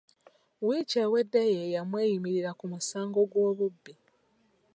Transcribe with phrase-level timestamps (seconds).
[0.65, 3.93] Wiiki ewedde ye yamweyimirira ku musango gw’obubbi.